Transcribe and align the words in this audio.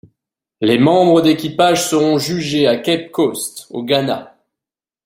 Les 0.61 0.79
membres 0.79 1.21
d'équipage 1.21 1.87
seront 1.87 2.17
jugés 2.17 2.65
à 2.65 2.75
Cape 2.77 3.11
Coast, 3.11 3.67
au 3.69 3.83
Ghana. 3.83 4.35